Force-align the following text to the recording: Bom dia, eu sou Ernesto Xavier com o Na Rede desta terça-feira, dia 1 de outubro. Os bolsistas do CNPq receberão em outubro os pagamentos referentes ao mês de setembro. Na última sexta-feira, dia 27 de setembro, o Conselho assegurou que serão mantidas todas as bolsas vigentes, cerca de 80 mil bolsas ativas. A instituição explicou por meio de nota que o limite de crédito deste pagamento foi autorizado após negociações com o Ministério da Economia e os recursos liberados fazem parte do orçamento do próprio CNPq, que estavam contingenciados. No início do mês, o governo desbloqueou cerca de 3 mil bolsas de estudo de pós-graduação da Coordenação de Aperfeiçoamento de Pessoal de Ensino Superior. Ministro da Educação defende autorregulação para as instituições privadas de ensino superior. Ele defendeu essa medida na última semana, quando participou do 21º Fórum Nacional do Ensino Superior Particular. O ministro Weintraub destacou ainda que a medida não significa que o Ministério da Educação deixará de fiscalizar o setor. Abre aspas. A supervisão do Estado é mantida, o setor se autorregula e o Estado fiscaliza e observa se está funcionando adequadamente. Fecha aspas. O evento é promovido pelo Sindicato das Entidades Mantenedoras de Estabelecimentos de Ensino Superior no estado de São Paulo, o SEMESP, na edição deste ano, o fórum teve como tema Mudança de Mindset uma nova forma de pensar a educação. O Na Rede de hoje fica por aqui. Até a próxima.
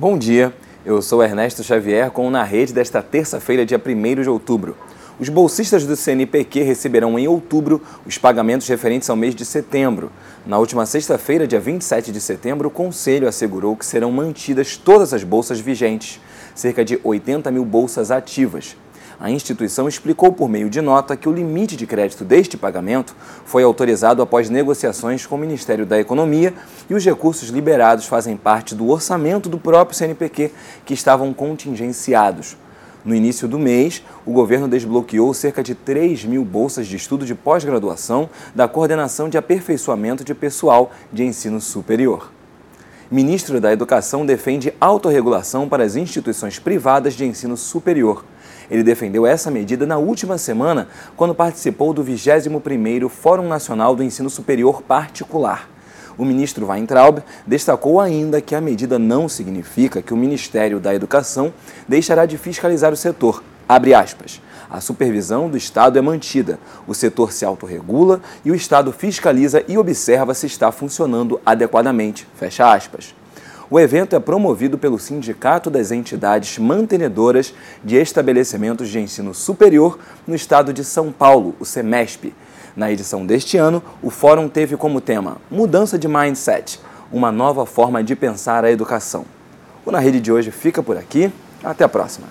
Bom 0.00 0.16
dia, 0.16 0.50
eu 0.82 1.02
sou 1.02 1.22
Ernesto 1.22 1.62
Xavier 1.62 2.10
com 2.10 2.26
o 2.26 2.30
Na 2.30 2.42
Rede 2.42 2.72
desta 2.72 3.02
terça-feira, 3.02 3.66
dia 3.66 3.78
1 3.78 4.22
de 4.22 4.30
outubro. 4.30 4.74
Os 5.18 5.28
bolsistas 5.28 5.84
do 5.84 5.94
CNPq 5.94 6.62
receberão 6.62 7.18
em 7.18 7.28
outubro 7.28 7.82
os 8.06 8.16
pagamentos 8.16 8.66
referentes 8.66 9.10
ao 9.10 9.16
mês 9.16 9.34
de 9.34 9.44
setembro. 9.44 10.10
Na 10.46 10.56
última 10.56 10.86
sexta-feira, 10.86 11.46
dia 11.46 11.60
27 11.60 12.12
de 12.12 12.18
setembro, 12.18 12.68
o 12.68 12.70
Conselho 12.70 13.28
assegurou 13.28 13.76
que 13.76 13.84
serão 13.84 14.10
mantidas 14.10 14.74
todas 14.74 15.12
as 15.12 15.22
bolsas 15.22 15.60
vigentes, 15.60 16.18
cerca 16.54 16.82
de 16.82 16.98
80 17.04 17.50
mil 17.50 17.66
bolsas 17.66 18.10
ativas. 18.10 18.78
A 19.20 19.30
instituição 19.30 19.86
explicou 19.86 20.32
por 20.32 20.48
meio 20.48 20.70
de 20.70 20.80
nota 20.80 21.14
que 21.14 21.28
o 21.28 21.32
limite 21.32 21.76
de 21.76 21.86
crédito 21.86 22.24
deste 22.24 22.56
pagamento 22.56 23.14
foi 23.44 23.62
autorizado 23.62 24.22
após 24.22 24.48
negociações 24.48 25.26
com 25.26 25.34
o 25.34 25.38
Ministério 25.38 25.84
da 25.84 26.00
Economia 26.00 26.54
e 26.88 26.94
os 26.94 27.04
recursos 27.04 27.50
liberados 27.50 28.06
fazem 28.06 28.34
parte 28.34 28.74
do 28.74 28.88
orçamento 28.88 29.50
do 29.50 29.58
próprio 29.58 29.94
CNPq, 29.94 30.50
que 30.86 30.94
estavam 30.94 31.34
contingenciados. 31.34 32.56
No 33.04 33.14
início 33.14 33.46
do 33.46 33.58
mês, 33.58 34.02
o 34.24 34.32
governo 34.32 34.66
desbloqueou 34.66 35.34
cerca 35.34 35.62
de 35.62 35.74
3 35.74 36.24
mil 36.24 36.42
bolsas 36.42 36.86
de 36.86 36.96
estudo 36.96 37.26
de 37.26 37.34
pós-graduação 37.34 38.30
da 38.54 38.66
Coordenação 38.66 39.28
de 39.28 39.36
Aperfeiçoamento 39.36 40.24
de 40.24 40.34
Pessoal 40.34 40.92
de 41.12 41.24
Ensino 41.24 41.60
Superior. 41.60 42.39
Ministro 43.10 43.60
da 43.60 43.72
Educação 43.72 44.24
defende 44.24 44.72
autorregulação 44.80 45.68
para 45.68 45.82
as 45.82 45.96
instituições 45.96 46.60
privadas 46.60 47.14
de 47.14 47.24
ensino 47.24 47.56
superior. 47.56 48.24
Ele 48.70 48.84
defendeu 48.84 49.26
essa 49.26 49.50
medida 49.50 49.84
na 49.84 49.98
última 49.98 50.38
semana, 50.38 50.86
quando 51.16 51.34
participou 51.34 51.92
do 51.92 52.04
21º 52.04 53.08
Fórum 53.08 53.48
Nacional 53.48 53.96
do 53.96 54.04
Ensino 54.04 54.30
Superior 54.30 54.80
Particular. 54.82 55.68
O 56.16 56.24
ministro 56.24 56.68
Weintraub 56.68 57.18
destacou 57.44 57.98
ainda 57.98 58.40
que 58.40 58.54
a 58.54 58.60
medida 58.60 58.96
não 58.96 59.28
significa 59.28 60.00
que 60.00 60.14
o 60.14 60.16
Ministério 60.16 60.78
da 60.78 60.94
Educação 60.94 61.52
deixará 61.88 62.26
de 62.26 62.38
fiscalizar 62.38 62.92
o 62.92 62.96
setor. 62.96 63.42
Abre 63.70 63.94
aspas. 63.94 64.42
A 64.68 64.80
supervisão 64.80 65.48
do 65.48 65.56
Estado 65.56 65.96
é 65.96 66.02
mantida, 66.02 66.58
o 66.88 66.94
setor 66.94 67.30
se 67.30 67.44
autorregula 67.44 68.20
e 68.44 68.50
o 68.50 68.54
Estado 68.56 68.90
fiscaliza 68.90 69.62
e 69.68 69.78
observa 69.78 70.34
se 70.34 70.46
está 70.46 70.72
funcionando 70.72 71.40
adequadamente. 71.46 72.26
Fecha 72.34 72.68
aspas. 72.74 73.14
O 73.70 73.78
evento 73.78 74.16
é 74.16 74.18
promovido 74.18 74.76
pelo 74.76 74.98
Sindicato 74.98 75.70
das 75.70 75.92
Entidades 75.92 76.58
Mantenedoras 76.58 77.54
de 77.84 77.94
Estabelecimentos 77.94 78.88
de 78.88 78.98
Ensino 78.98 79.32
Superior 79.32 80.00
no 80.26 80.34
estado 80.34 80.72
de 80.72 80.82
São 80.82 81.12
Paulo, 81.12 81.54
o 81.60 81.64
SEMESP, 81.64 82.34
na 82.74 82.90
edição 82.90 83.24
deste 83.24 83.56
ano, 83.56 83.80
o 84.02 84.10
fórum 84.10 84.48
teve 84.48 84.76
como 84.76 85.00
tema 85.00 85.36
Mudança 85.48 85.96
de 85.96 86.08
Mindset 86.08 86.80
uma 87.12 87.30
nova 87.30 87.64
forma 87.64 88.02
de 88.02 88.16
pensar 88.16 88.64
a 88.64 88.72
educação. 88.72 89.24
O 89.86 89.92
Na 89.92 90.00
Rede 90.00 90.20
de 90.20 90.32
hoje 90.32 90.50
fica 90.50 90.82
por 90.82 90.96
aqui. 90.96 91.32
Até 91.62 91.84
a 91.84 91.88
próxima. 91.88 92.26